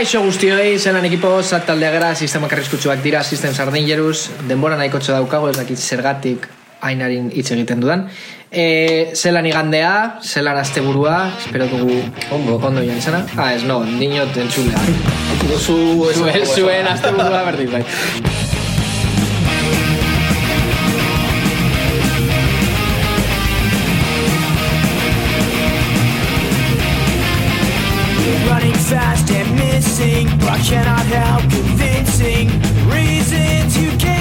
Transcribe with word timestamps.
Kaixo 0.00 0.22
guztioi, 0.24 0.78
zelan 0.80 1.04
ekipo, 1.04 1.28
zat 1.44 1.66
taldea 1.68 1.90
gara, 1.92 2.14
sistema 2.16 2.48
karrizkutsuak 2.48 3.02
dira, 3.04 3.20
sistem 3.20 3.52
sardingeruz, 3.52 4.30
denbora 4.48 4.78
nahikotxo 4.80 5.12
daukago, 5.12 5.50
ez 5.50 5.58
dakit 5.58 5.76
zergatik 5.76 6.46
ainarin 6.88 7.28
hitz 7.28 7.50
egiten 7.52 7.84
dudan. 7.84 8.06
E, 8.48 8.64
zelan 9.12 9.44
igandea, 9.52 9.92
zelan 10.24 10.56
asteburua, 10.64 11.20
espero 11.44 11.68
dugu 11.68 12.00
ondo, 12.32 12.56
ondo 12.56 12.80
joan 12.80 12.96
izana. 12.96 13.26
Ah, 13.36 13.52
ez 13.52 13.68
no, 13.68 13.82
dinot 14.00 14.40
entzulea. 14.40 14.88
Zu, 15.58 15.80
Zuen, 16.16 16.46
zuen 16.48 16.94
asteburua 16.96 17.44
berdin 17.52 17.74
bai. 17.76 17.84
and. 30.00 30.28
But 30.38 30.50
I 30.50 30.58
cannot 30.58 31.04
help 31.06 31.42
convincing 31.50 32.48
reasons 32.88 33.76
you 33.76 33.96
gave 33.98 34.19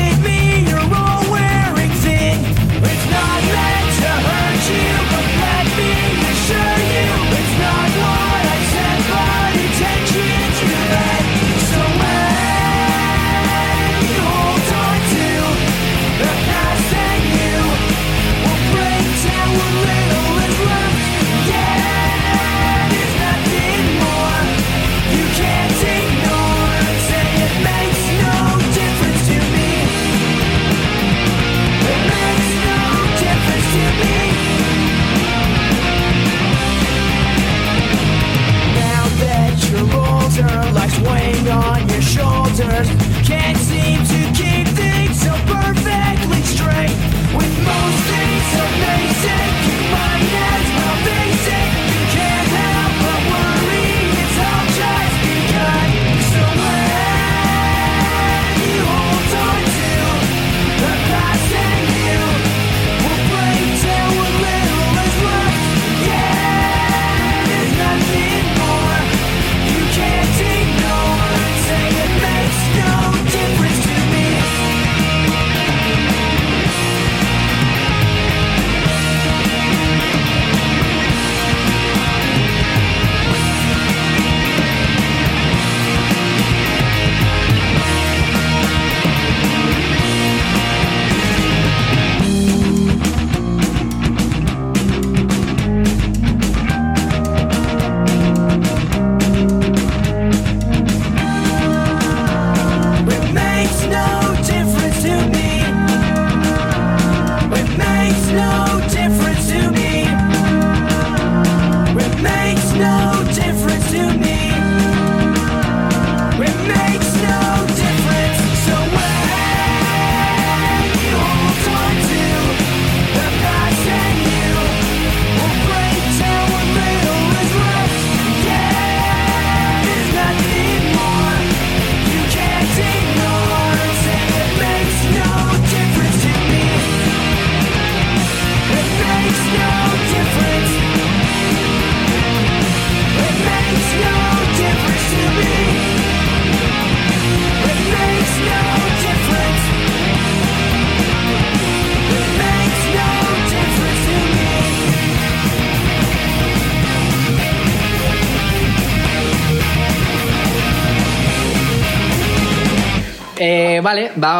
Can't 42.60 43.58
seem 43.58 44.09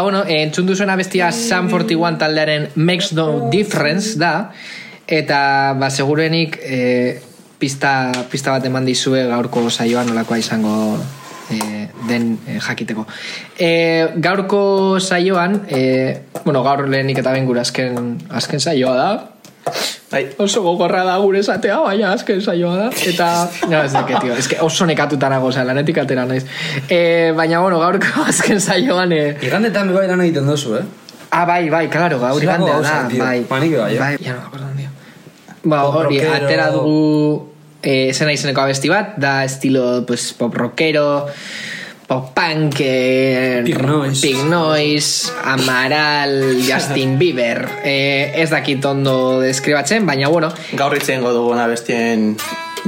bueno, 0.10 0.26
eh, 0.26 0.42
entzun 0.42 0.66
duzuena 0.66 0.96
bestia 0.96 1.32
Sam 1.32 1.70
41 1.70 2.18
taldearen 2.18 2.70
Makes 2.74 3.14
No 3.14 3.50
Difference 3.52 4.18
da, 4.18 4.50
eta, 5.06 5.76
ba, 5.78 5.92
segurenik, 5.94 6.58
e, 6.66 7.20
pista, 7.62 8.10
pista 8.32 8.56
bat 8.56 8.66
eman 8.66 8.88
dizue 8.90 9.22
gaurko 9.30 9.68
saioan 9.70 10.10
nolakoa 10.10 10.40
izango 10.42 10.98
e, 11.54 11.60
den 12.10 12.40
e, 12.48 12.58
jakiteko. 12.58 13.06
E, 13.54 13.70
gaurko 14.18 14.98
saioan, 14.98 15.60
e, 15.70 15.84
bueno, 16.42 16.64
gaur 16.66 16.88
lehenik 16.90 17.22
eta 17.22 17.36
ben 17.38 17.46
gure 17.46 17.62
azken, 17.62 18.16
azken 18.34 18.66
saioa 18.66 18.96
da, 18.98 19.12
Bai. 20.12 20.24
oso 20.38 20.64
gogorra 20.66 21.04
da 21.06 21.18
gure 21.22 21.40
esatea, 21.44 21.80
baina 21.86 22.14
azken 22.14 22.42
saioa 22.42 22.76
da. 22.78 22.88
Eta, 23.12 23.28
no, 23.72 23.84
ez 23.84 23.92
dake, 23.94 24.16
tio, 24.22 24.38
ez 24.38 24.48
que 24.50 24.60
oso 24.66 24.88
nekatuta 24.90 25.30
nago, 25.30 25.52
oza, 25.52 25.66
lanetik 25.68 26.02
atera 26.02 26.26
naiz. 26.30 26.46
E, 26.88 27.32
baina, 27.38 27.62
bueno, 27.66 27.80
gaurko 27.84 28.26
azken 28.32 28.62
saioan... 28.62 29.14
E, 29.14 29.24
Igandetan 29.46 29.94
bai 29.96 30.08
lan 30.10 30.26
egiten 30.26 30.50
dozu, 30.50 30.80
eh? 30.80 30.88
ah, 31.32 31.46
bai, 31.46 31.70
bai, 31.70 31.88
claro, 31.90 32.20
gaur 32.20 32.44
igandea 32.44 32.82
da, 32.82 33.08
tio. 33.10 33.24
bai. 33.24 33.46
Ba, 33.50 33.60
nik 33.62 33.76
bai, 33.78 33.94
eh? 33.96 34.00
bai, 34.00 34.18
ja, 34.24 34.34
no, 34.34 34.42
me 34.42 34.48
acuerdo, 34.48 34.68
tío. 34.78 34.90
Ba, 35.64 35.84
hori, 35.86 36.20
rockero. 36.20 36.34
atera 36.36 36.70
dugu 36.72 37.50
e, 37.82 38.14
zena 38.14 38.34
izeneko 38.34 38.64
abesti 38.64 38.90
bat, 38.90 39.16
da 39.18 39.44
estilo, 39.46 40.06
pues, 40.08 40.32
pop 40.34 40.56
rockero, 40.56 41.28
pop 42.10 42.34
punk, 42.34 42.80
eh, 42.80 43.62
Pink 43.64 44.44
Noise. 44.50 45.30
Amaral, 45.46 46.58
Justin 46.58 47.20
Bieber. 47.20 47.70
Eh, 47.84 48.34
ez 48.34 48.50
dakit 48.50 48.84
ondo 48.86 49.40
deskribatzen, 49.42 50.10
baina 50.10 50.32
bueno, 50.34 50.50
Gaur 50.74 50.98
itzen 50.98 51.22
duguna 51.22 51.68
bestien 51.70 52.34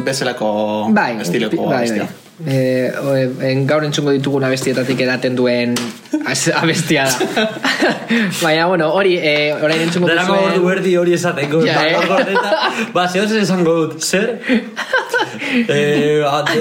bezalako 0.02 0.90
bai, 0.90 1.14
estiloko 1.22 1.70
bai, 1.70 1.86
bestia. 1.86 2.10
bai. 2.10 2.21
Eh, 2.48 2.92
en 3.52 3.68
gaur 3.68 3.84
entzungo 3.86 4.12
ditugun 4.16 4.44
abestietatik 4.48 5.00
edaten 5.06 5.36
duen 5.38 5.76
abestia 6.58 7.04
da. 7.06 7.46
baina, 8.44 8.66
bueno, 8.66 8.90
hori, 8.94 9.18
eh, 9.18 9.54
orain 9.62 9.82
entzungo 9.82 10.10
duzuen- 10.10 10.54
ordu 10.56 10.70
erdi 10.74 10.96
hori 10.98 11.14
esateko. 11.14 11.62
Ja, 11.66 11.86
eh? 11.88 11.98
Ba, 12.96 13.08
zehaz 13.08 13.32
esango 13.38 13.76
dut, 13.82 14.02
zer? 14.02 14.40
eh, 15.68 16.24
ate... 16.26 16.60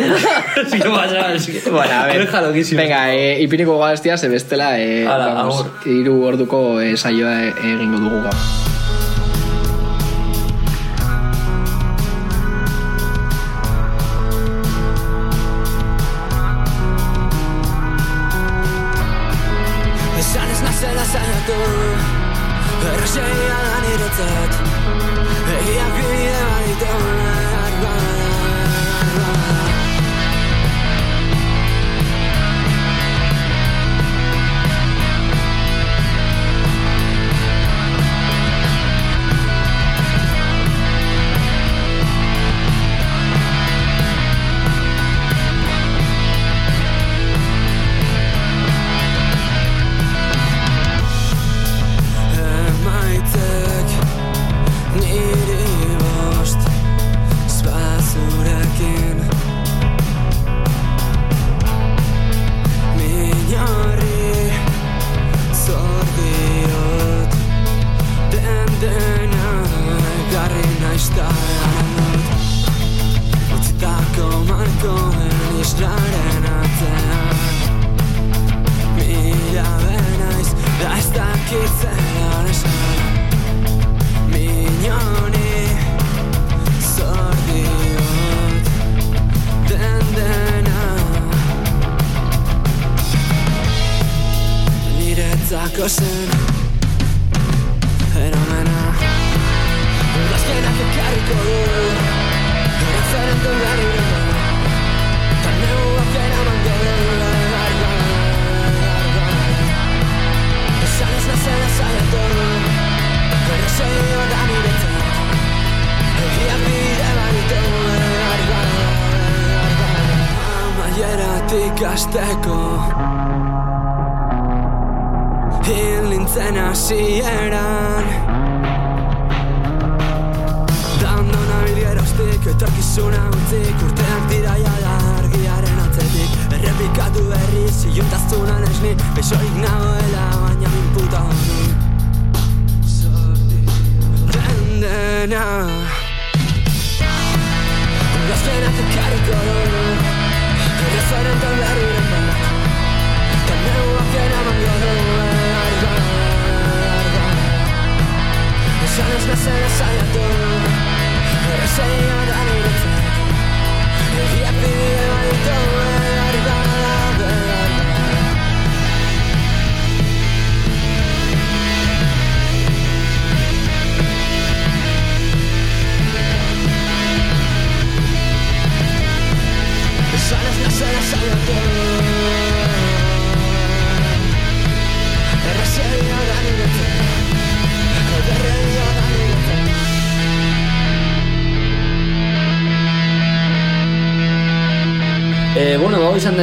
Ez 0.64 0.72
que 0.72 0.88
pasa. 0.90 1.28
Bueno, 1.70 1.94
a 1.94 2.06
ver. 2.06 2.28
Venga, 2.76 3.14
eh, 3.14 3.40
ipiniko 3.42 3.78
gaztia, 3.78 4.18
ze 4.18 4.28
bestela, 4.28 4.78
eh, 4.78 5.06
Hala, 5.06 5.32
vamos, 5.34 5.64
iru 5.86 6.22
orduko 6.24 6.80
eh, 6.80 6.96
saioa 6.96 7.38
eh, 7.48 7.54
egingo 7.76 7.98
dugu 7.98 8.22
gaur. 8.28 8.69
Da 24.20 24.69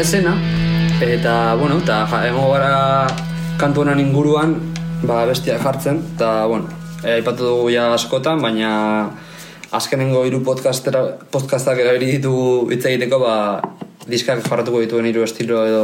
esena, 0.07 0.37
eta, 1.03 1.55
bueno, 1.59 1.81
eta 1.83 2.05
ja, 2.07 2.19
egongo 2.29 2.53
gara 2.53 3.07
kantu 3.59 3.81
honen 3.83 3.99
inguruan, 3.99 4.53
ba, 5.01 5.25
bestia 5.27 5.57
jartzen, 5.59 5.97
eta, 6.13 6.45
bueno, 6.47 6.69
aipatu 7.03 7.43
dugu 7.43 7.73
ja 7.73 7.89
askotan, 7.91 8.39
baina 8.39 8.69
azkenengo 9.75 10.21
hiru 10.23 10.39
podcastera, 10.47 11.01
podcastak 11.33 11.81
erabili 11.83 12.13
ditugu 12.13 12.71
hitz 12.71 12.85
egiteko, 12.87 13.19
ba, 13.19 13.35
diskak 14.07 14.45
jarratuko 14.47 14.79
dituen 14.85 15.09
hiru 15.11 15.27
estilo 15.27 15.65
edo 15.67 15.83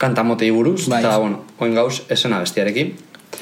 kanta 0.00 0.24
motei 0.24 0.48
buruz, 0.48 0.86
Bai. 0.88 1.02
eta, 1.04 1.18
bueno, 1.20 1.44
oin 1.60 1.76
gauz, 1.76 2.06
esena 2.08 2.40
bestiarekin. 2.40 2.94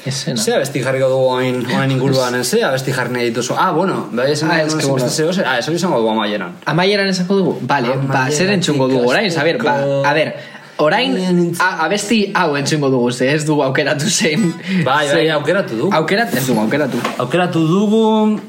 Esena. 0.05 0.37
Ze 0.41 0.53
abesti 0.53 0.81
jarriko 0.83 1.07
dugu 1.09 1.29
hain, 1.37 1.65
hain 1.65 1.91
inguruan, 1.91 2.43
ze 2.43 2.63
abesti 2.63 2.91
jarri 2.93 3.13
nahi 3.13 3.29
dituzu? 3.31 3.55
Ah, 3.57 3.71
bueno, 3.71 4.07
bai 4.11 4.31
esan 4.31 4.51
Ah, 4.51 4.57
nahi 4.57 4.67
es 4.67 4.75
que 4.75 4.81
duen 4.81 4.91
bueno. 4.99 5.09
zeo, 5.09 5.33
ze- 5.33 5.45
ah, 5.45 5.57
eso 5.59 5.71
izango 5.71 5.97
dugu 5.97 6.11
amaieran. 6.11 6.51
Amaieran 6.65 7.07
esango 7.07 7.35
dugu? 7.37 7.57
Vale, 7.61 7.87
ba, 7.89 7.95
Amaieratik 7.95 8.37
zer 8.37 8.49
entzungo 8.51 8.87
dugu 8.87 9.09
orain, 9.09 9.31
Xabier? 9.31 9.57
Ba, 9.63 9.75
a 10.09 10.13
ber, 10.13 10.35
orain, 10.77 11.55
a, 11.59 11.85
abesti 11.85 12.31
hau 12.35 12.55
entzungo 12.57 12.89
dugu, 12.89 13.11
ze 13.11 13.31
ez 13.33 13.45
dugu 13.45 13.63
aukeratu 13.63 14.09
zein. 14.09 14.53
Bai, 14.83 15.07
bai, 15.09 15.29
aukeratu 15.29 15.75
du. 15.75 15.89
Aukerat, 15.91 16.33
ez 16.35 16.45
dugu 16.47 16.59
aukeratu. 16.61 16.97
Aukeratu 17.17 17.65
dugu 17.67 18.39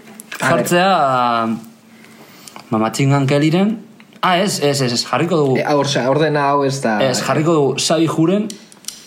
jartzea 0.41 1.47
mamatxingan 2.71 3.27
keliren 3.27 3.79
Ah, 4.23 4.39
ez, 4.41 4.59
ez, 4.61 4.81
ez, 4.83 4.93
ez, 4.93 5.05
jarriko 5.07 5.37
dugu 5.37 5.57
E, 5.59 5.65
ordena 6.09 6.49
hau 6.51 6.65
ez 6.65 6.81
da... 6.83 6.99
Ez, 7.05 7.21
jarriko 7.23 7.53
dugu 7.53 7.79
Sabi 7.79 8.09
Juren 8.09 8.49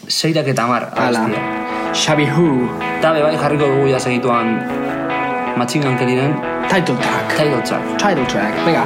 Seirak 0.07 0.47
eta 0.47 0.65
mar 0.67 0.93
Ala, 0.95 1.25
abestia. 1.25 1.68
Xabi 1.93 2.25
Hu, 2.29 2.69
Eta 2.99 3.13
be 3.13 3.21
bai 3.23 3.35
jarriko 3.37 3.65
dugu 3.71 3.89
ja 3.91 3.99
segituan 3.99 4.57
Matxingan 5.57 5.97
keliren 5.99 6.35
title 6.69 6.95
track. 6.95 7.37
Title 7.37 7.61
track. 7.61 7.85
Title 7.97 8.25
track, 8.25 8.53
venga. 8.65 8.85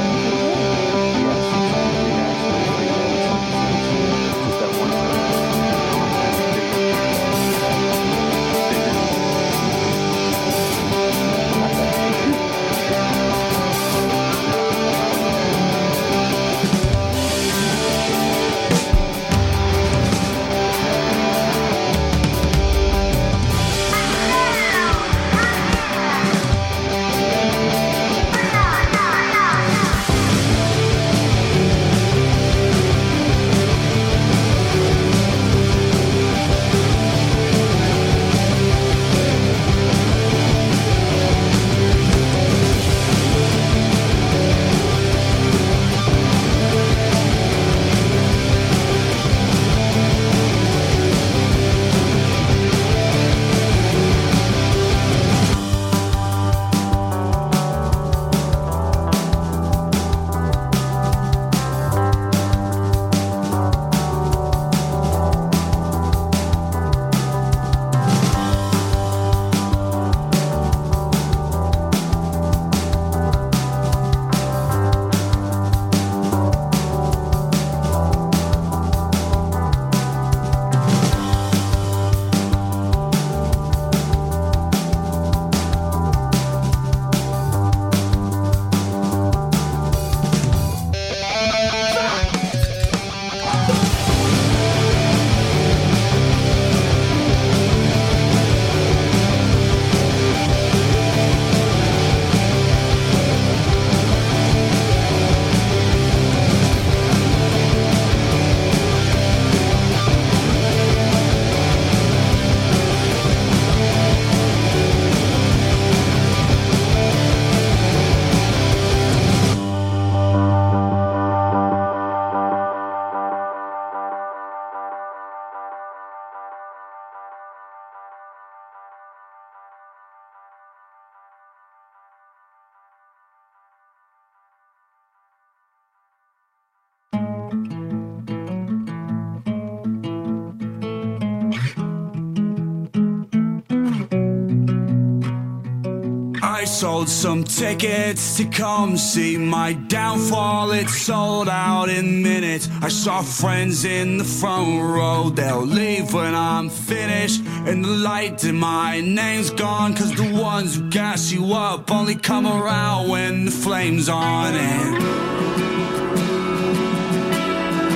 sold 146.81 147.07
some 147.07 147.43
tickets 147.43 148.37
to 148.37 148.43
come 148.45 148.97
see 148.97 149.37
my 149.37 149.73
downfall. 149.73 150.71
It 150.71 150.89
sold 150.89 151.47
out 151.47 151.89
in 151.89 152.23
minutes. 152.23 152.69
I 152.81 152.87
saw 152.87 153.21
friends 153.21 153.85
in 153.85 154.17
the 154.17 154.23
front 154.23 154.81
row. 154.81 155.29
They'll 155.29 155.61
leave 155.63 156.11
when 156.11 156.33
I'm 156.33 156.71
finished. 156.71 157.41
And 157.67 157.85
the 157.85 157.89
light 157.89 158.43
in 158.45 158.55
my 158.57 158.99
name's 158.99 159.51
gone. 159.51 159.93
Cause 159.93 160.11
the 160.15 160.33
ones 160.33 160.77
who 160.77 160.89
gas 160.89 161.31
you 161.31 161.53
up 161.53 161.91
only 161.91 162.15
come 162.15 162.47
around 162.47 163.09
when 163.09 163.45
the 163.45 163.51
flame's 163.51 164.09
on. 164.09 164.55
And 164.55 165.03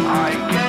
I 0.07 0.64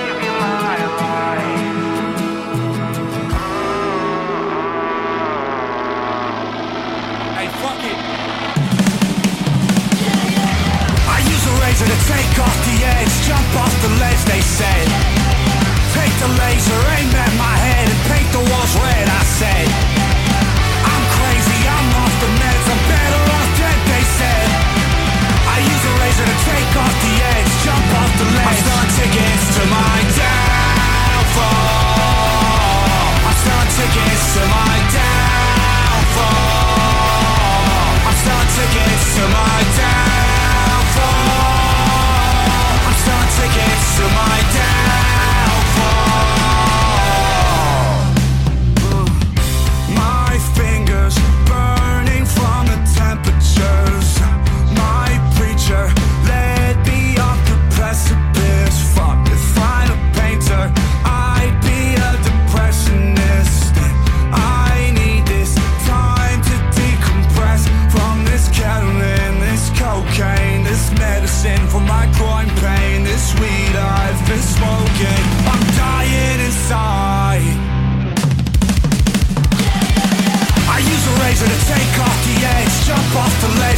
a 11.77 11.85
to 11.85 11.99
take 12.09 12.41
off 12.41 12.57
the 12.65 12.89
edge, 12.89 13.13
jump 13.29 13.45
off 13.61 13.75
the 13.85 13.93
ledge, 14.01 14.25
they 14.25 14.41
said. 14.41 14.89
Take 15.93 16.15
the 16.25 16.31
laser, 16.41 16.81
aim 16.97 17.13
at 17.13 17.29
my 17.37 17.53
head, 17.53 17.85
and 17.93 18.01
paint 18.09 18.33
the 18.33 18.41
walls 18.41 18.73
red, 18.81 19.05
I 19.05 19.23
said. 19.37 19.69
I'm 20.89 21.05
crazy, 21.21 21.61
I'm 21.69 21.89
off 22.01 22.15
the 22.17 22.33
meds, 22.41 22.65
I'm 22.73 22.81
better 22.89 23.21
off 23.29 23.51
dead, 23.61 23.77
they 23.93 24.05
said. 24.09 24.49
I 25.53 25.61
use 25.61 25.85
a 25.85 25.93
razor 26.01 26.25
to 26.25 26.37
take 26.49 26.73
off 26.81 26.97
the 26.97 27.15
edge, 27.37 27.53
jump 27.61 27.89
off 28.01 28.13
the 28.25 28.25
ledge. 28.25 28.57
I'm 28.57 28.57
selling 28.57 28.93
tickets 28.97 29.45
to 29.61 29.63
my 29.69 30.01
downfall. 30.17 31.45
I'm 33.21 33.37
selling 33.37 33.73
tickets 33.77 34.25
to 34.33 34.43
my 34.49 34.81
downfall. 34.97 36.25
I'm 38.01 38.17
selling 38.25 38.49
tickets 38.65 39.13
to 39.21 39.25
my 39.29 39.61
downfall 39.77 41.36
tickets 43.53 43.97
to 43.97 44.03
my 44.03 44.41
dad. 44.53 44.76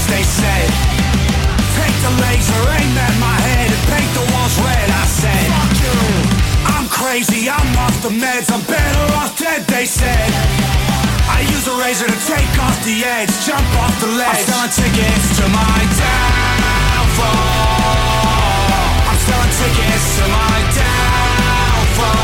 They 0.09 0.25
said. 0.25 0.69
Take 1.77 1.97
the 2.03 2.13
laser, 2.25 2.63
aim 2.81 2.97
at 2.97 3.15
my 3.21 3.37
head, 3.49 3.69
and 3.71 3.85
paint 3.93 4.11
the 4.17 4.25
walls 4.33 4.57
red, 4.65 4.89
I 4.91 5.05
said. 5.07 5.47
Fuck 5.53 5.77
you 5.85 5.97
I'm 6.75 6.89
crazy, 6.89 7.49
I'm 7.49 7.77
off 7.79 7.97
the 8.03 8.11
meds, 8.11 8.51
I'm 8.51 8.65
better 8.67 9.05
off 9.21 9.37
dead, 9.39 9.67
they 9.69 9.87
said. 9.87 10.29
I 11.29 11.43
use 11.55 11.67
a 11.69 11.77
razor 11.79 12.07
to 12.07 12.19
take 12.27 12.51
off 12.59 12.77
the 12.85 13.05
edge, 13.05 13.31
jump 13.47 13.69
off 13.79 13.95
the 14.01 14.09
ledge. 14.19 14.29
I'm 14.29 14.45
selling 14.49 14.75
tickets 14.75 15.39
to 15.39 15.45
my 15.55 15.79
downfall. 16.01 17.39
I'm 19.07 19.19
selling 19.23 19.55
tickets 19.61 20.07
to 20.19 20.25
my 20.27 20.59
downfall. 20.75 22.19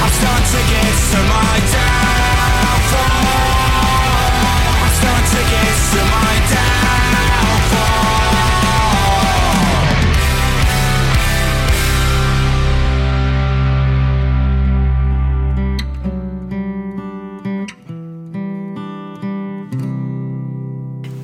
I'm 0.00 0.12
selling 0.16 0.46
tickets 0.48 1.02
to 1.12 1.20
my 1.28 1.60
downfall. 1.72 1.91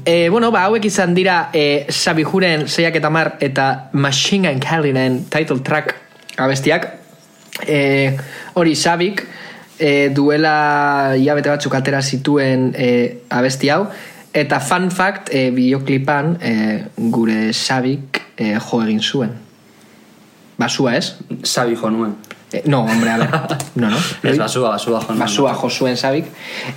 E, 0.08 0.30
bueno, 0.30 0.48
ba, 0.48 0.62
hauek 0.64 0.86
izan 0.88 1.12
dira 1.12 1.50
e, 1.52 1.84
Sabi 1.92 2.22
Juren 2.24 2.62
zeiak 2.64 2.94
eta 2.96 3.10
mar 3.12 3.34
eta 3.44 3.90
Machine 3.92 4.48
Gun 4.48 4.62
Kellinen 4.64 5.18
title 5.28 5.60
track 5.60 5.92
abestiak. 6.40 6.86
E, 7.68 8.16
hori 8.56 8.72
Sabik 8.72 9.20
e, 9.76 10.08
duela 10.08 11.12
hilabete 11.12 11.52
batzuk 11.52 11.76
atera 11.76 12.00
zituen 12.00 12.70
e, 12.72 12.88
abesti 13.28 13.68
hau. 13.68 13.82
Eta 14.32 14.60
fun 14.60 14.90
fact, 14.90 15.32
e, 15.32 15.50
bideoklipan 15.50 16.34
e, 16.40 16.54
gure 17.10 17.52
Sabik 17.52 18.20
e, 18.36 18.54
jo 18.60 18.82
egin 18.84 19.00
zuen. 19.00 19.36
Basua 20.58 20.96
ez? 20.98 21.14
Sabi 21.44 21.76
jo 21.78 21.90
nuen. 21.90 22.16
E, 22.52 22.62
no, 22.66 22.80
hombre, 22.80 23.10
a 23.10 23.18
ver. 23.18 23.28
No, 23.78 23.90
no. 23.90 23.98
Ez 24.22 24.36
basua, 24.38 24.70
basua 24.70 25.00
jo 25.00 25.12
nuen. 25.12 25.20
Basua 25.20 25.54
jo 25.54 25.70
zuen 25.70 25.96
Sabik. 25.96 26.26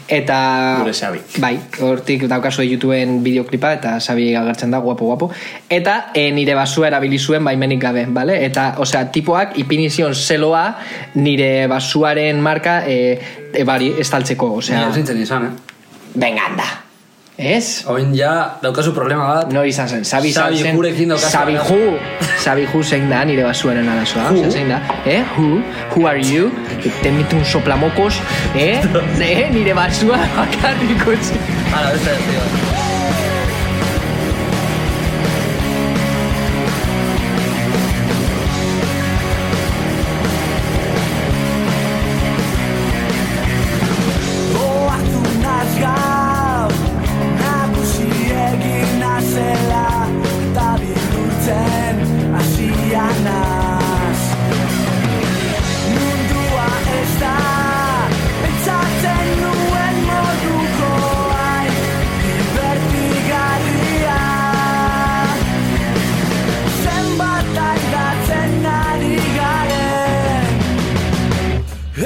Eta... 0.07 0.37
Gure 0.79 0.93
Sabik. 0.93 1.39
Bai, 1.41 1.57
hortik 1.81 2.27
daukazu 2.29 2.63
YouTubeen 2.63 3.23
bideoklipa 3.23 3.73
eta 3.79 3.95
Sabi 3.99 4.29
agertzen 4.35 4.71
da, 4.71 4.79
guapo, 4.79 5.05
guapo. 5.05 5.31
Eta 5.69 6.11
e, 6.13 6.29
nire 6.31 6.55
basua 6.55 6.87
erabili 6.87 7.19
zuen 7.19 7.43
baimenik 7.43 7.81
gabe, 7.81 8.05
bale? 8.05 8.37
Eta, 8.45 8.75
osea, 8.77 9.07
tipoak 9.11 9.57
ipini 9.59 9.89
zion 9.89 10.15
zeloa 10.15 10.67
nire 11.15 11.67
basuaren 11.67 12.39
marka 12.39 12.83
e, 12.85 13.01
e, 13.51 13.65
bari, 13.67 13.91
estaltzeko, 13.99 14.53
osea... 14.61 14.85
Ni 14.87 15.01
zintzen 15.01 15.19
izan, 15.25 15.49
eh? 15.49 15.75
Venga, 16.15 16.47
anda. 16.51 16.71
Ez? 17.41 17.83
Oin 17.89 18.13
ja, 18.13 18.57
daukazu 18.61 18.93
problema 18.93 19.25
bat. 19.33 19.53
No 19.53 19.63
izan 19.65 19.89
zen, 19.89 20.05
sabi 20.05 20.29
izan 20.29 20.53
zen. 20.55 20.75
jurekin 20.77 21.09
daukazu 21.09 21.31
Sabi 21.33 21.55
ju. 21.57 21.79
Sabi 22.43 22.67
ju 22.69 22.83
zein 22.83 23.09
da 23.09 23.23
nire 23.25 23.43
basuaren 23.47 23.89
arazoa. 23.89 24.29
Who? 24.29 24.51
Zein 24.51 24.69
da. 24.69 24.77
Eh, 25.05 25.23
who, 25.35 25.63
who 25.95 26.05
are 26.07 26.21
you? 26.21 26.51
Te 27.01 27.09
emite 27.09 27.35
un 27.35 27.45
soplamocos. 27.45 28.21
Eh, 28.55 28.77
eh? 29.31 29.49
Nire 29.49 29.73
basua 29.73 30.21
bakarrik 30.37 31.07
utzi. 31.07 31.41
Hala, 31.73 31.91
beste 31.97 32.13
beste 32.13 32.80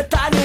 Eta 0.05 0.29
nik 0.29 0.44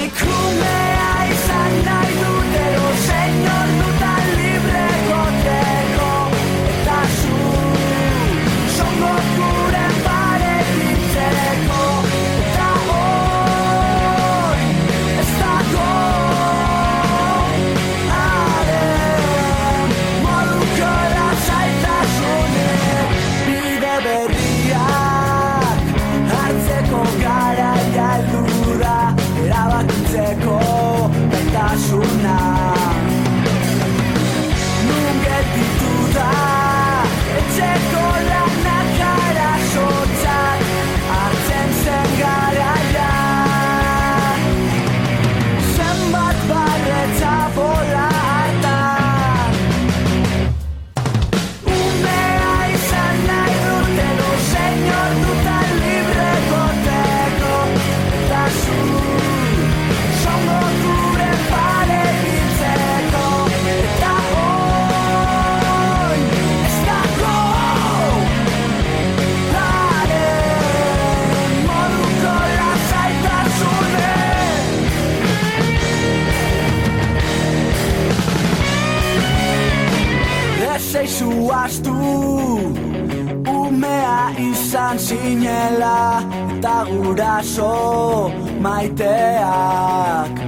izan 85.41 85.71
zinela 85.77 86.23
Eta 86.57 86.85
guraso 86.85 88.31
maiteak 88.61 90.40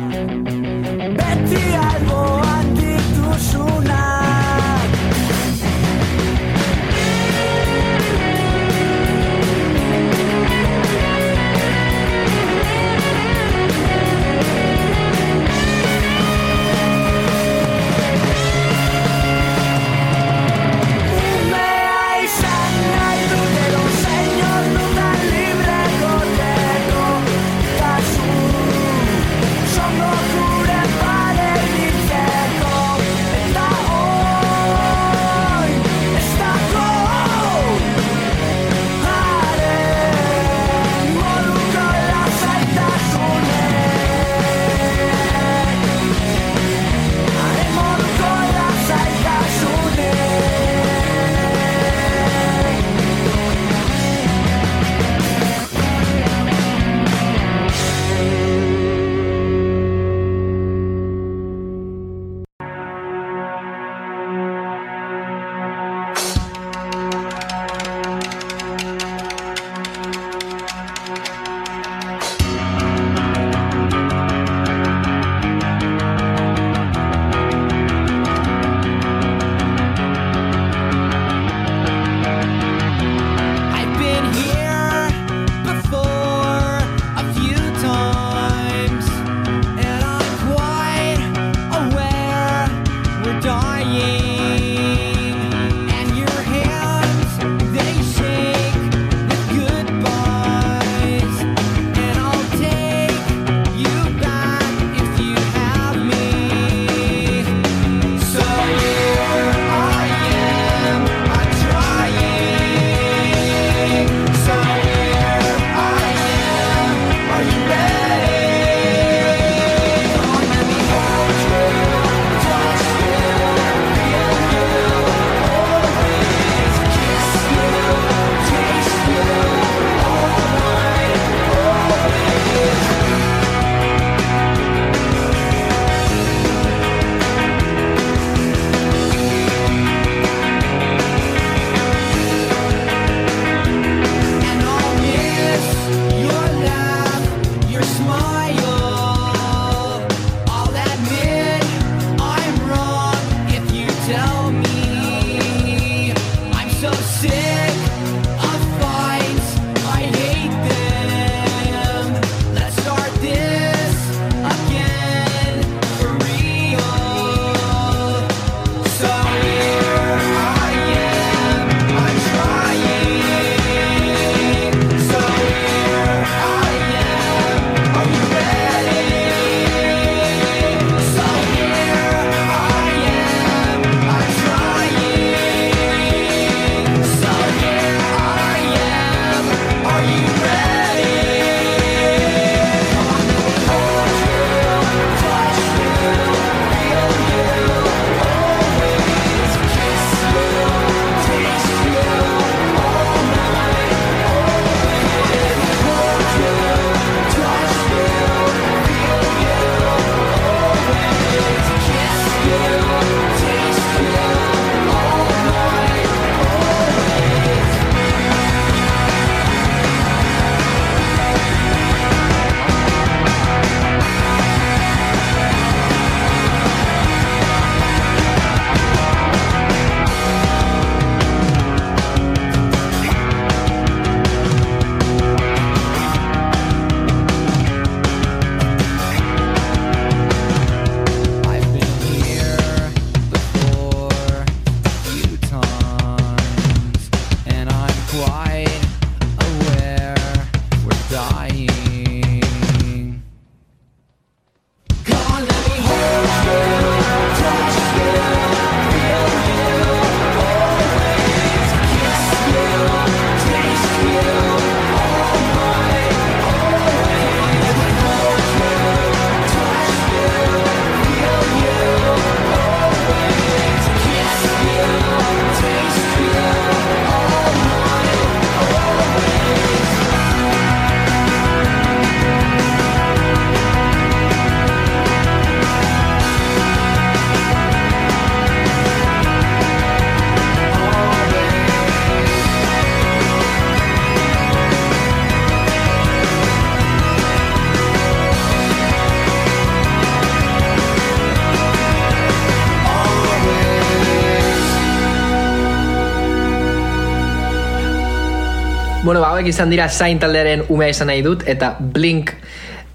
Bueno, 309.13 309.27
ba, 309.27 309.35
hauek 309.35 309.45
izan 309.45 309.69
dira 309.69 309.85
zain 309.93 310.17
taldearen 310.17 310.63
umea 310.73 310.89
izan 310.89 311.05
nahi 311.11 311.19
dut, 311.21 311.43
eta 311.45 311.75
Blink 311.77 312.31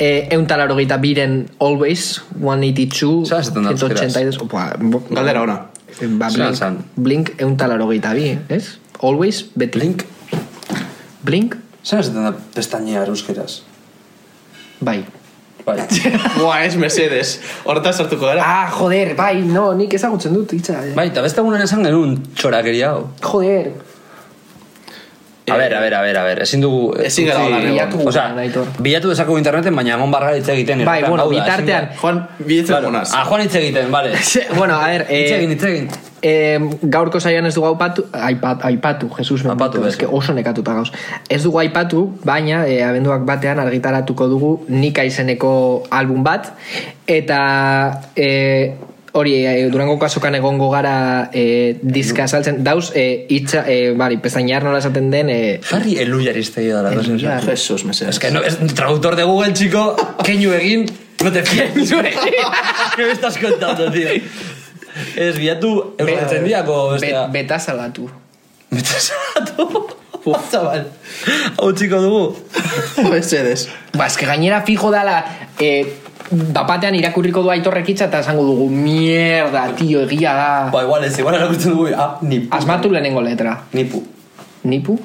eh, 0.03 0.27
euntalaro 0.35 0.75
biren 0.75 1.45
Always, 1.63 2.23
182, 2.41 3.29
Zer 3.29 3.39
esaten 3.39 3.63
da 3.63 3.71
euskeraz? 3.71 4.01
182, 4.17 4.41
opa, 4.43 4.65
bo- 4.81 5.05
Galdera 5.15 5.43
ona. 5.45 5.55
ba, 6.19 6.27
Blink, 6.27 6.51
esan? 6.51 6.79
Blink 6.97 7.31
euntalaro 7.39 7.87
bi, 7.87 8.01
ez? 8.49 8.79
Always, 9.01 9.45
beti. 9.55 9.79
Blink? 9.79 10.03
Blink, 11.23 11.55
Zer 11.85 12.01
esaten 12.01 12.25
da 12.27 12.33
pestañea 12.57 13.05
euskeraz? 13.07 13.61
bai. 14.81 15.05
Bai. 15.65 15.79
Buah, 16.41 16.65
ez 16.67 16.75
Mercedes. 16.75 17.39
Hortaz 17.65 17.95
sartuko 17.99 18.27
gara. 18.27 18.43
Ah, 18.45 18.71
joder, 18.73 19.15
bai, 19.15 19.43
no, 19.45 19.73
nik 19.75 19.95
ezagutzen 19.95 20.35
dut, 20.35 20.53
itza. 20.53 20.83
eh. 20.85 20.95
Bai, 20.97 21.13
eta 21.13 21.23
beste 21.23 21.39
egunen 21.41 21.63
esan 21.63 21.85
genuen 21.87 22.19
txorakeria 22.35 22.91
hau. 22.91 23.07
Joder, 23.23 23.71
A 25.51 25.57
ber, 25.57 25.75
a 25.75 25.81
ber, 25.81 25.95
a 25.95 26.01
ber, 26.03 26.17
a 26.19 26.25
ber, 26.25 26.43
ezin 26.43 26.61
dugu... 26.61 26.95
Ezin 27.05 27.27
gara 27.27 27.45
egon. 27.47 27.63
Bilatu 27.71 27.99
gura, 28.03 28.25
Aitor. 28.43 28.67
bilatu 28.81 29.09
dezakegu 29.13 29.39
interneten, 29.39 29.75
baina 29.77 29.95
egon 29.97 30.11
barra 30.11 30.35
hitz 30.37 30.49
egiten. 30.49 30.85
Bai, 30.85 31.03
bueno, 31.07 31.29
bitartean, 31.29 31.89
da- 31.93 31.97
Juan, 32.01 32.27
bidetzen 32.39 32.75
Claro. 32.75 32.87
gonaz. 32.93 33.13
Ah, 33.15 33.25
Juan 33.25 33.43
hitz 33.43 33.55
egiten, 33.55 33.91
vale. 33.91 34.13
bueno, 34.57 34.75
a 34.81 34.87
ver, 34.89 35.07
Hitz 35.11 35.33
egin, 35.33 35.51
eh, 35.51 35.55
hitz 35.55 35.65
egin. 35.65 35.89
eh, 36.23 36.59
gaurko 36.83 37.21
zaian 37.21 37.47
ez 37.47 37.55
dugu 37.55 37.69
aipatu, 37.69 38.07
aipat, 38.13 38.65
aipatu, 38.65 39.09
Jesus 39.17 39.43
bendito, 39.45 39.65
Aipatu, 39.65 39.87
eske 39.87 40.07
beste. 40.07 40.17
oso 40.17 40.33
nekatuta 40.35 40.75
gauz. 40.75 40.91
Ez 41.29 41.43
dugu 41.45 41.61
aipatu, 41.61 42.19
baina 42.25 42.67
eh, 42.67 42.83
abenduak 42.85 43.23
batean 43.25 43.61
argitaratuko 43.63 44.27
dugu 44.29 44.65
Nika 44.69 45.05
izeneko 45.05 45.85
album 45.91 46.25
bat, 46.25 46.53
eta 47.07 48.01
eh, 48.17 48.75
hori, 49.13 49.35
eh, 49.47 49.69
durango 49.73 49.99
kasokan 49.99 50.35
egongo 50.39 50.71
gara 50.71 51.31
eh, 51.33 51.79
diska 51.83 52.29
saltzen, 52.29 52.63
dauz, 52.65 52.91
eh, 52.95 53.27
itxa, 53.29 53.65
eh, 53.67 53.93
bari, 53.97 54.19
pestainar 54.23 54.65
nola 54.65 54.79
esaten 54.79 55.11
den, 55.11 55.31
eh, 55.31 55.61
Jarri 55.65 55.97
iztegi 56.39 56.69
da 56.69 56.83
la 56.83 56.95
cosa. 56.95 57.11
Eluyar. 57.11 57.45
Jesus, 57.45 57.85
Mercedes. 57.85 58.17
Es 58.17 58.19
que 58.21 58.31
no, 58.31 58.43
es 58.43 58.59
traductor 58.75 59.17
de 59.17 59.25
Google, 59.25 59.53
chico. 59.55 59.97
Keinu 60.25 60.53
egin, 60.53 60.87
no 61.25 61.33
te 61.33 61.43
fíes. 61.43 61.71
¿Qué 62.97 63.03
me 63.05 63.13
estás 63.13 63.39
contando, 63.39 63.91
tío? 63.91 64.09
Ez, 65.17 65.37
bilatu, 65.39 65.95
euskatzen 65.99 66.45
diako, 66.45 66.99
be, 67.01 67.15
beta 67.31 67.59
salatu. 67.59 68.11
Metasatu. 68.71 69.87
Uf, 70.29 70.51
chaval. 70.51 70.85
Hau 71.57 71.71
txiko 71.73 72.01
dugu. 72.03 72.23
Mercedes. 73.09 73.69
Ba, 73.95 74.09
eske 74.11 74.27
gainera 74.29 74.61
fijo 74.67 74.91
dala, 74.93 75.23
eh, 75.61 75.87
bapatean 76.31 76.95
irakurriko 76.95 77.43
du 77.43 77.51
aitorrekitza 77.51 78.05
eta 78.11 78.19
esango 78.21 78.43
dugu, 78.45 78.69
mierda, 78.71 79.69
tio, 79.77 80.03
egia 80.05 80.35
da. 80.35 80.49
Ba, 80.73 80.83
igual 80.85 81.05
ez, 81.05 81.15
igual 81.19 81.35
erakutzen 81.39 81.73
dugu. 81.73 81.89
Ah, 81.97 82.19
nipu. 82.23 82.49
Asmatu 82.57 82.91
lehenengo 82.93 83.23
letra. 83.23 83.63
Nipu. 83.73 84.03
Nipu? 84.65 84.99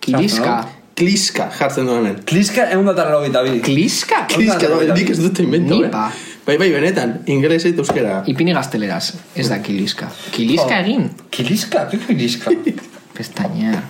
Kiliska. 0.00 0.64
Kliska 0.98 1.46
jartzen 1.54 1.86
du 1.86 1.92
hemen. 1.94 2.16
Kliska 2.26 2.64
egun 2.74 2.86
da 2.90 2.94
tarra 2.96 3.18
hogeita 3.20 3.42
bi. 3.46 3.60
Kliska? 3.62 4.24
Kliska, 4.32 4.70
nik 4.96 5.10
ez 5.14 5.18
dute 5.22 5.44
invento, 5.46 5.76
Nipa. 5.78 6.08
eh? 6.08 6.24
Bai, 6.48 6.56
bai, 6.58 6.70
benetan, 6.72 7.12
inglesez 7.28 7.74
eta 7.74 7.84
euskera. 7.84 8.22
Ipini 8.26 8.54
gazteleraz, 8.56 9.12
ez 9.36 9.46
da 9.52 9.58
kiliska. 9.62 10.08
Kiliska 10.32 10.74
Oh. 10.74 10.80
egin? 10.80 11.10
Kiliska? 11.30 11.86
¿Qué 11.90 11.98
kiliska? 12.06 12.50
Pestaña. 13.14 13.82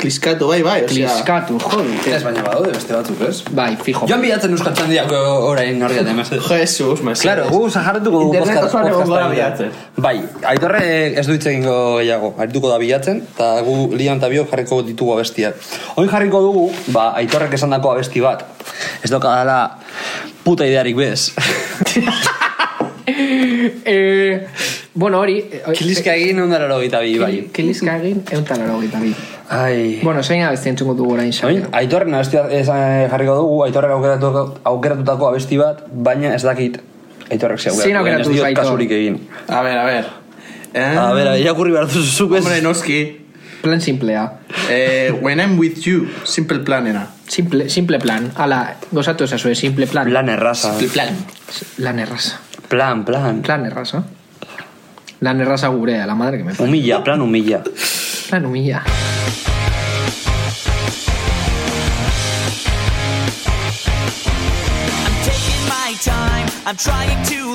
Kliskatu, 0.00 0.48
bai, 0.48 0.62
bai, 0.64 0.78
osea. 0.84 1.08
Kliskatu, 1.08 1.58
joder. 1.60 2.14
Ez 2.14 2.22
baina 2.24 2.40
badaude 2.44 2.70
beste 2.72 2.94
batzuk, 2.94 3.20
ez? 3.26 3.42
Bai, 3.56 3.74
fijo. 3.84 4.06
Joan 4.08 4.22
bilatzen 4.24 4.54
euskaltzen 4.56 4.88
diako 4.88 5.18
orain 5.50 5.82
horri 5.84 5.98
atean, 6.00 6.22
Jesus, 6.48 7.02
Mercedes. 7.04 7.26
Claro, 7.26 7.44
gu 7.52 7.60
zaharretuko 7.68 8.22
podcasta 8.30 8.82
da 8.86 8.94
egitea. 8.94 9.26
bilatzen. 9.34 9.74
Bai, 10.00 10.14
aitorre 10.54 10.82
ez 11.20 11.26
du 11.28 11.36
hitz 11.36 11.44
egingo 11.52 11.76
gehiago, 11.98 12.32
arituko 12.40 12.72
da 12.72 12.78
bilatzen, 12.80 13.20
eta 13.34 13.50
gu 13.66 13.76
lian 13.92 14.22
eta 14.22 14.30
biok 14.32 14.48
jarriko 14.54 14.80
ditugu 14.88 15.18
abestiak. 15.18 15.60
Oin 16.00 16.08
jarriko 16.08 16.40
dugu, 16.46 16.66
ba, 16.96 17.10
aitorrek 17.20 17.58
esan 17.60 17.76
dako 17.76 17.92
abesti 17.92 18.24
bat. 18.24 18.46
Ez 19.04 19.10
doka 19.12 19.34
dala 19.42 19.58
puta 20.46 20.64
idearik 20.64 20.96
bez. 20.96 21.34
eh, 23.84 24.48
bueno, 24.94 25.20
hori... 25.20 25.42
Kiliska 25.76 26.16
egin 26.16 26.40
ondara 26.40 26.70
logita 26.72 27.04
bi, 27.04 27.18
bai. 27.20 27.34
Kiliska 27.52 27.98
egin, 28.00 28.24
euntan 28.32 28.64
laro 28.64 28.80
bi. 28.80 29.12
Ai... 29.50 29.98
Bueno, 30.02 30.22
zein 30.22 30.44
abesti 30.46 30.68
entzungo 30.70 30.94
dugu 30.94 31.14
orain 31.16 31.32
xabia. 31.34 31.66
aitorren 31.72 32.14
abesti 32.14 32.38
esan 32.54 33.08
jarriko 33.10 33.34
dugu, 33.34 33.64
aitorrek 33.64 33.90
aukeratu, 33.96 34.30
aukeratutako 34.64 35.28
abesti 35.28 35.58
bat, 35.58 35.80
baina 35.90 36.34
ez 36.36 36.42
dakit 36.46 36.78
aitorrek 37.30 37.58
ze 37.58 37.70
Zein 37.74 37.96
aukeratu 37.98 38.30
Aitor? 38.30 38.54
kasurik 38.62 38.90
egin. 38.94 39.18
A 39.48 39.62
ver, 39.62 39.78
a 39.78 39.84
ver. 39.86 40.06
Eh, 40.72 40.84
A 40.96 41.12
ber, 41.12 41.26
a 41.26 41.32
ber, 41.32 41.40
irakurri 41.40 41.72
behar 41.74 41.88
duzu 41.90 42.04
zuk 42.06 42.36
ez. 42.36 42.44
Hombre, 42.44 42.62
noski. 42.62 43.00
Plan 43.60 43.80
simplea. 43.80 44.38
Eh, 44.70 45.10
when 45.20 45.40
I'm 45.40 45.58
with 45.58 45.82
you, 45.84 46.06
simple 46.24 46.60
planera. 46.60 47.08
Simple, 47.26 47.68
simple 47.68 47.98
plan. 47.98 48.30
Ala, 48.36 48.76
gozatu 48.92 49.24
esazue, 49.24 49.54
simple 49.54 49.86
plan. 49.86 50.06
Plan 50.08 50.28
erraza. 50.28 50.70
Simple 50.78 50.88
plan. 50.94 51.16
Lan 51.78 51.98
erraza. 51.98 52.38
Plan, 52.68 53.04
plan. 53.04 53.42
Plan 53.42 53.66
erraza. 53.66 54.04
Lan 55.20 55.40
erraza 55.40 55.68
gurea, 55.68 56.06
la 56.06 56.14
madre 56.14 56.38
que 56.38 56.44
me 56.44 56.52
parió. 56.54 56.64
Humilla, 56.64 57.02
plan 57.04 57.20
humilla. 57.20 57.62
Plan 58.30 58.46
humilla. 58.46 58.82
I'm 58.86 59.19
I'm 66.66 66.76
trying 66.76 67.24
to 67.26 67.49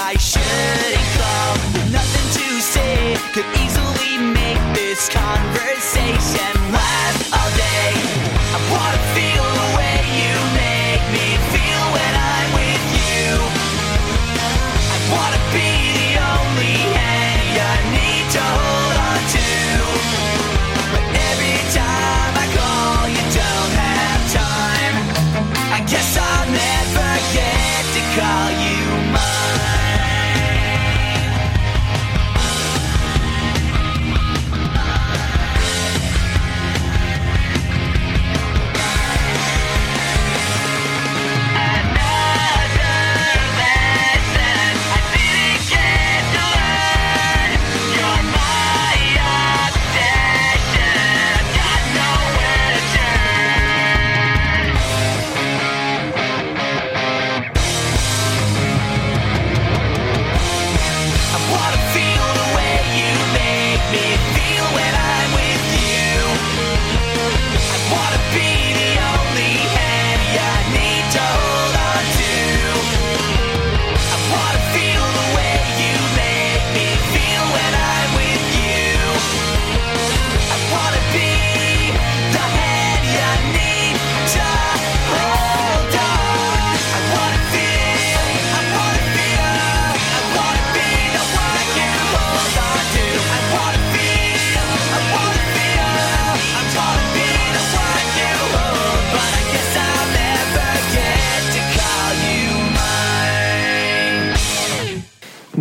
I 0.00 0.16
shouldn't. 0.18 1.74
With 1.74 1.92
nothing 1.92 2.28
to 2.38 2.60
say, 2.60 3.16
could 3.34 3.46
easily 3.58 4.18
make 4.32 4.62
this 4.74 5.08
conversation 5.08 6.57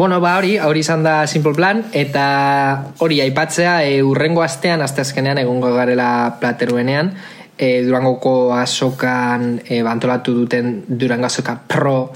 Bueno, 0.08 0.22
ba 0.22 0.38
hori, 0.38 0.54
hori 0.58 0.80
izan 0.80 1.02
da 1.04 1.28
Simple 1.28 1.52
Plan, 1.52 1.82
eta 1.92 2.94
hori 3.04 3.18
aipatzea, 3.20 3.82
e, 3.84 3.98
urrengo 4.08 4.40
astean, 4.40 4.80
aste 4.80 5.04
azkenean 5.04 5.42
egongo 5.42 5.74
garela 5.76 6.38
plateruenean, 6.40 7.10
e, 7.58 7.82
Durangoko 7.84 8.54
azokan 8.56 9.58
e, 9.68 9.82
antolatu 9.84 10.32
duten 10.32 10.86
Durango 10.88 11.28
azoka 11.28 11.58
pro 11.68 12.14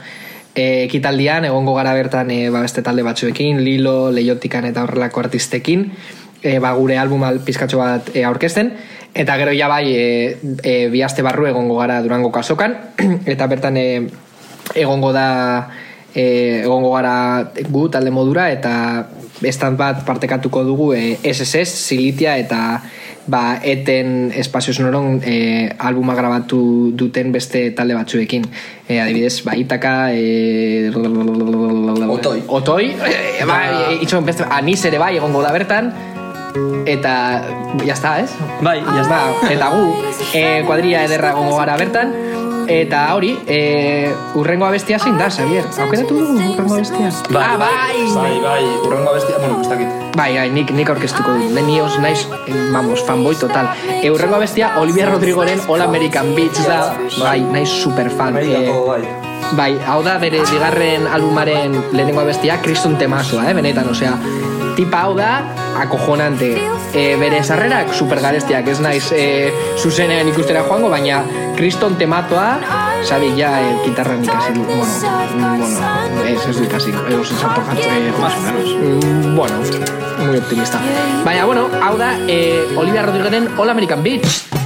e, 0.56 0.86
ekitaldian, 0.86 1.50
egongo 1.50 1.76
gara 1.76 1.92
bertan 2.00 2.32
e, 2.32 2.48
ba, 2.48 2.64
beste 2.64 2.80
talde 2.80 3.04
batzuekin, 3.04 3.60
Lilo, 3.60 4.08
Leiotikan 4.10 4.70
eta 4.72 4.88
horrelako 4.88 5.26
artistekin, 5.26 5.90
e, 6.40 6.60
ba, 6.64 6.72
gure 6.80 6.96
album 6.96 7.28
al- 7.28 7.44
pizkatxo 7.44 7.84
bat 7.84 8.16
e, 8.16 8.24
aurkezten, 8.24 8.72
eta 9.12 9.36
gero 9.36 9.52
ja 9.52 9.68
bai, 9.68 9.84
e, 9.92 10.10
e, 10.64 10.88
bi 10.96 11.04
aste 11.04 11.28
barru 11.28 11.52
egongo 11.52 11.76
gara 11.84 12.00
Durango 12.08 12.32
azokan, 12.40 12.80
eta 13.36 13.52
bertan 13.52 13.76
e, 13.76 13.88
egongo 14.80 15.12
da 15.12 15.91
e, 16.16 16.62
egongo 16.64 16.94
gara 16.96 17.52
gu 17.70 17.88
talde 17.90 18.12
modura 18.12 18.50
eta 18.52 18.74
estant 19.42 19.78
bat 19.78 20.04
partekatuko 20.06 20.64
dugu 20.64 20.92
e, 20.94 21.18
SSS, 21.24 21.88
Silitia 21.88 22.38
eta 22.38 22.82
ba, 23.28 23.60
eten 23.64 24.32
espazio 24.36 24.74
sonoron 24.74 25.22
e, 25.24 25.70
albuma 25.80 26.16
grabatu 26.18 26.92
duten 26.98 27.32
beste 27.32 27.70
talde 27.78 27.96
batzuekin 27.98 28.46
e, 28.88 29.00
adibidez, 29.00 29.42
ba, 29.46 29.56
Itaka 29.56 30.12
e, 30.14 30.92
Otoi. 32.12 32.44
Otoi 32.48 32.92
e, 32.92 33.46
ba, 33.48 33.60
itxo, 34.02 34.22
beste, 34.26 34.46
Anis 34.50 34.86
ere 34.86 35.00
bai 35.02 35.16
egongo 35.18 35.42
da 35.42 35.54
bertan 35.56 35.94
eta 36.86 37.14
ya 37.86 37.94
está, 37.94 38.20
ez? 38.20 38.32
Bai, 38.62 38.82
ya 38.82 39.02
está. 39.02 39.32
Eta 39.48 39.70
gu, 39.72 39.86
e, 40.34 40.64
kuadria 40.68 41.06
ederra 41.08 41.32
egongo 41.32 41.56
gara 41.62 41.78
bertan 41.80 42.12
Eta 42.72 43.02
hori, 43.16 43.34
e, 43.48 44.14
urrengo 44.40 44.66
abestia 44.66 44.98
zein 45.00 45.18
da, 45.20 45.28
Xavier? 45.30 45.66
Aukeratu 45.84 46.16
dugu 46.16 46.38
urrengo 46.54 46.76
abestia? 46.78 47.10
Ah, 47.36 47.58
bai! 47.60 47.98
Bai, 48.16 48.36
bai, 48.40 48.64
urrengo 48.86 49.14
bestia, 49.18 49.40
bueno, 49.40 49.58
ez 49.62 49.68
dakit. 49.68 49.88
Bai, 50.16 50.30
bai, 50.38 50.46
nik, 50.56 50.72
nik 50.76 50.90
aurkeztuko 50.94 51.34
dut. 51.36 51.52
Ni 51.68 51.82
os 51.84 51.98
naiz, 52.00 52.24
eh, 52.48 52.56
vamos, 52.72 53.04
fanboy 53.08 53.36
total. 53.36 53.74
E, 54.02 54.10
urrengo 54.12 54.36
abestia, 54.40 54.72
Olivia 54.80 55.10
Rodrigoren 55.10 55.60
All 55.68 55.82
American 55.82 56.34
Beach 56.36 56.64
da. 56.68 56.96
Bai, 57.20 57.42
naiz 57.42 57.70
superfan. 57.70 58.34
Bai, 58.40 58.48
Eh, 58.52 58.72
bai. 58.88 59.04
Bai, 59.52 59.72
hau 59.88 60.00
da 60.04 60.18
bere 60.18 60.40
bigarren 60.48 61.08
albumaren 61.12 61.74
lehenengo 61.92 62.22
abestia, 62.22 62.62
kriston 62.62 62.96
temazoa, 62.98 63.50
eh, 63.50 63.54
benetan, 63.54 63.90
osea, 63.90 64.14
tipa 64.76 65.06
hau 65.06 65.16
da, 65.18 65.42
akojonante. 65.82 66.52
E, 66.92 67.04
bere 67.16 67.40
sarrerak 67.44 67.94
supergarestiak, 67.96 68.68
ez 68.68 68.80
naiz 68.84 69.06
e, 69.16 69.52
zuzenean 69.80 70.28
ikustera 70.28 70.66
joango, 70.68 70.90
baina 70.92 71.22
kriston 71.56 71.96
tematoa, 72.00 72.50
sabi, 73.08 73.32
ja, 73.40 73.54
e, 73.64 73.74
gitarran 73.86 74.24
ikasi 74.26 74.58
du, 74.58 74.66
bueno, 74.68 74.84
bueno, 75.40 76.26
ez, 76.28 76.40
ez 76.50 76.56
du 76.58 76.66
ikasi, 76.68 76.92
edo 76.92 77.24
zen 77.24 77.40
tokatu, 77.40 77.88
e, 77.88 78.14
más 78.20 78.36
o 78.36 78.42
menos. 78.48 78.76
Mm, 78.76 79.36
bueno, 79.36 79.56
muy 80.28 80.38
optimista. 80.38 80.82
Baina, 81.24 81.46
bueno, 81.46 81.70
hau 81.82 81.98
da, 81.98 82.18
e, 82.28 82.68
Olivia 82.76 83.08
Rodrigoren 83.08 83.48
All 83.58 83.70
American 83.70 84.04
Beach. 84.04 84.61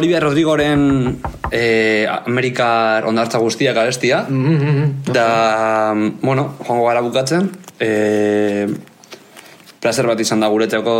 Olivia 0.00 0.20
Rodrigoren 0.20 1.20
eh, 1.52 2.08
Amerikar 2.08 3.04
ondartza 3.04 3.36
guztiak 3.38 3.76
abestia. 3.76 4.22
Da, 5.12 5.92
bueno, 6.22 6.54
joango 6.64 6.86
gara 6.86 7.02
bukatzen. 7.04 7.50
Eh, 7.84 8.64
placer 9.80 10.08
bat 10.08 10.20
izan 10.24 10.40
da 10.40 10.48
guretzeko 10.48 10.94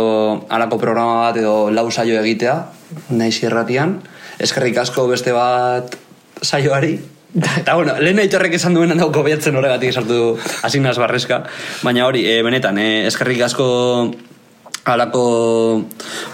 alako 0.53 0.77
programa 0.77 1.17
bat 1.23 1.41
edo 1.41 1.71
lau 1.73 1.87
saio 1.89 2.21
egitea, 2.21 2.55
naiz 3.17 3.41
irratian. 3.41 3.97
Eskerrik 4.37 4.77
asko 4.85 5.07
beste 5.09 5.33
bat 5.33 5.97
saioari. 6.45 6.99
Eta 7.33 7.73
bueno, 7.79 7.95
lehen 7.97 8.21
aitorrek 8.21 8.53
esan 8.59 8.77
duen 8.77 8.93
dauko 9.01 9.23
behatzen 9.25 9.57
horregatik 9.57 9.95
esartu 9.95 10.35
asinaz 10.67 10.99
barrezka. 11.01 11.45
Baina 11.81 12.05
hori, 12.05 12.27
e, 12.27 12.41
benetan, 12.45 12.77
e, 12.77 13.07
eskerrik 13.09 13.47
asko 13.49 13.67
halako 14.85 15.85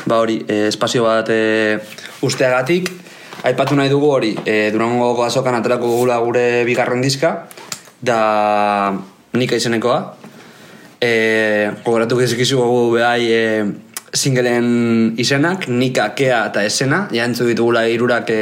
ba 0.06 0.20
hori, 0.22 0.42
e, 0.48 0.68
espazio 0.68 1.04
bat 1.04 1.30
e, 1.30 1.80
usteagatik. 2.22 2.92
Aipatu 3.48 3.76
nahi 3.78 3.90
dugu 3.90 4.10
hori, 4.12 4.34
e, 4.46 4.72
Durango 4.74 5.24
azokan 5.24 5.56
aterako 5.60 5.92
gula 6.00 6.18
gure 6.24 6.64
bigarren 6.66 7.02
diska, 7.02 7.48
da 8.02 8.94
nika 9.34 9.56
izenekoa. 9.56 10.00
E, 11.02 11.12
gogoratu 11.86 12.18
gizikizu 12.18 12.58
gogu 12.58 12.96
behai 12.96 13.28
e, 13.32 13.44
singelen 14.14 15.14
izenak, 15.20 15.68
nika, 15.68 16.10
kea 16.18 16.48
eta 16.50 16.64
esena, 16.66 17.06
ja 17.14 17.28
entzu 17.28 17.46
ditugula 17.46 17.86
irurak 17.92 18.32
e, 18.34 18.42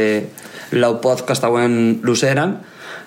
lau 0.80 0.96
podcast 1.04 1.44
hauen 1.44 2.00
luzeeran, 2.06 2.56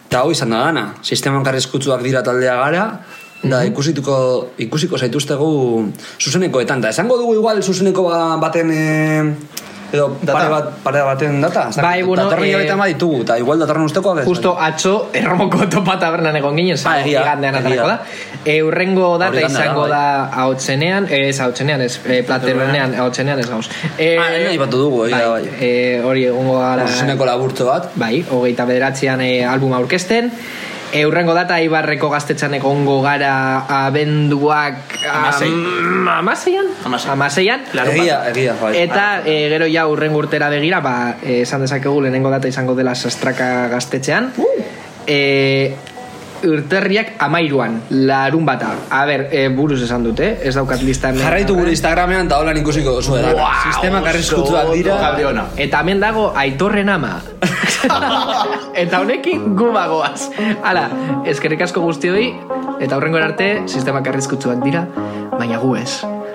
eta 0.09 0.23
hau 0.23 0.33
izan 0.33 0.53
da 0.53 0.61
dana, 0.67 0.85
sisteman 1.03 1.47
karrizkutzuak 1.47 2.03
dira 2.05 2.23
taldea 2.27 2.59
gara, 2.61 2.85
da 3.43 3.63
ikusituko, 3.65 4.49
ikusiko 4.59 4.99
zaituztegu 4.99 5.49
zuzenekoetan, 6.19 6.81
da 6.83 6.89
esango 6.91 7.17
dugu 7.21 7.35
igual 7.39 7.63
zuzeneko 7.63 8.03
ba- 8.09 8.37
baten 8.43 8.71
e, 8.75 9.35
edo 9.93 10.09
pare, 10.27 10.49
bat, 10.53 10.67
pare 10.85 11.01
baten 11.07 11.41
data, 11.41 11.69
Bai, 11.81 12.03
bueno, 12.03 12.25
datorren 12.27 12.45
eh, 12.45 12.49
hilabetean 12.51 12.79
baditugu, 12.83 13.21
eta 13.23 13.39
igual 13.41 13.63
datorren 13.63 13.87
ustekoak 13.87 14.19
ez. 14.21 14.25
Justo 14.27 14.53
atzo 14.61 15.09
erromoko 15.17 15.65
topa 15.71 15.95
tabernan 16.03 16.37
egon 16.37 16.59
ginen, 16.59 16.77
Ah, 16.85 16.99
egia, 17.01 17.23
igandean 17.23 17.55
atarako 17.63 17.87
da. 17.89 17.97
E, 18.45 18.59
urrengo 18.67 19.15
data 19.23 19.41
izango 19.47 19.87
bai. 19.87 19.91
da 19.95 20.03
haotzenean, 20.43 21.07
ez 21.09 21.39
haotzenean, 21.41 21.81
ez 21.87 21.95
e, 22.05 22.21
plateronean, 22.27 22.95
haotzenean 23.01 23.39
ez 23.41 23.49
gauz. 23.49 23.65
E, 23.97 24.17
Ah, 24.19 24.29
lehen 24.35 24.51
aipatu 24.51 24.83
dugu, 24.83 25.05
egia, 25.07 25.29
bai. 25.31 25.45
E, 25.61 25.73
hori 26.05 26.27
egongo 26.29 26.59
gara... 26.59 26.85
Zuzeneko 26.91 27.25
laburtzo 27.25 27.71
bat, 27.71 27.89
Bai, 27.95 28.25
hogeita 28.29 28.67
bederatzean 28.69 29.21
e, 29.25 29.45
albuma 29.47 29.79
aurkezten. 29.79 30.29
Eh, 30.93 31.01
Eurrengo 31.03 31.35
data 31.35 31.61
Ibarreko 31.61 32.11
gaztetxan 32.11 32.55
egongo 32.59 33.01
gara 33.03 33.65
abenduak 33.87 34.97
amasei. 35.11 35.51
Am, 35.51 36.09
amaseian? 36.09 36.67
Amaseian. 36.85 37.13
amaseian 37.15 37.61
egia, 37.93 38.23
egia, 38.31 38.57
bai. 38.61 38.75
Eta 38.81 39.23
e, 39.25 39.49
gero 39.53 39.69
ja 39.71 39.87
urrengo 39.89 40.19
urtera 40.23 40.49
begira, 40.53 40.81
ba, 40.81 41.17
eh, 41.23 41.43
esan 41.43 41.65
dezakegu 41.65 42.01
lehenengo 42.03 42.31
data 42.31 42.49
izango 42.49 42.75
dela 42.79 42.95
sastraka 42.95 43.69
gaztetxean. 43.69 44.33
Uh. 44.37 44.65
E, 45.07 45.77
urterriak 46.45 47.15
amairuan, 47.19 47.81
larun 47.91 48.45
bata. 48.47 48.73
A 48.91 49.05
ber, 49.09 49.29
e, 49.33 49.49
buruz 49.55 49.81
esan 49.83 50.05
dute, 50.07 50.27
eh? 50.27 50.49
ez 50.49 50.55
daukat 50.57 50.83
listan. 50.87 51.19
Jarraitu 51.19 51.57
gure 51.59 51.73
Instagramean 51.75 52.27
eta 52.27 52.39
holan 52.43 52.61
ikusiko 52.61 52.99
duzu 52.99 53.19
edo. 53.21 53.33
Wow, 53.39 53.65
Sistema 53.73 54.03
karrizkutu 54.05 54.59
dira. 54.75 54.99
Gabriona. 55.03 55.49
Eta 55.57 55.83
hemen 55.85 56.03
dago, 56.03 56.29
aitorren 56.37 56.93
ama. 56.93 57.17
eta 58.83 59.01
honekin 59.01 59.55
gubagoaz. 59.59 60.29
Hala, 60.63 60.89
eskerrik 61.27 61.67
asko 61.69 61.83
guzti 61.87 62.13
hori, 62.13 62.31
eta 62.81 62.97
horrengo 62.97 63.21
arte, 63.23 63.51
sistemak 63.67 64.07
karrizkutu 64.11 64.55
dira, 64.65 64.87
baina 65.39 65.59
gu 65.59 65.77
ez. 65.77 66.18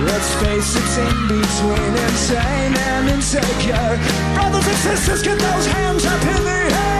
Let's 0.00 0.34
face 0.42 0.74
it's 0.76 0.96
in 0.98 1.28
between 1.28 1.92
insane 2.08 2.74
and 2.76 3.08
insecure. 3.10 3.98
Brothers 4.34 4.66
and 4.66 4.78
sisters, 4.78 5.22
get 5.22 5.38
those 5.38 5.66
hands 5.66 6.04
up 6.06 6.22
in 6.22 6.44
the 6.44 6.50
air. 6.50 6.91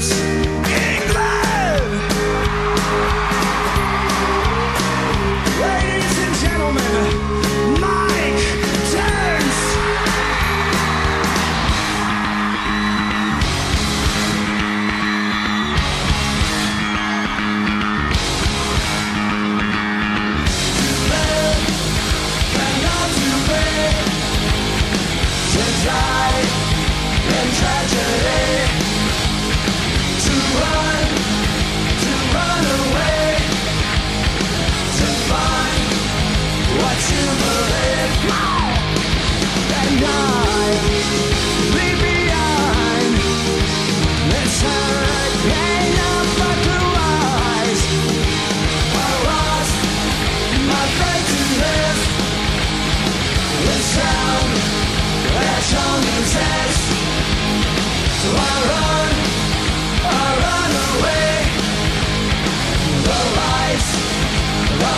us. 0.00 0.29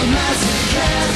Massacre 0.07 1.12